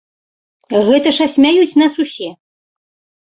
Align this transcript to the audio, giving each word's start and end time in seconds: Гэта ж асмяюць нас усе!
Гэта 0.87 1.07
ж 1.17 1.27
асмяюць 1.29 1.77
нас 1.81 1.93
усе! 2.05 2.29